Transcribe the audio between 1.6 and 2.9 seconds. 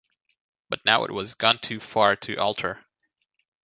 far to alter.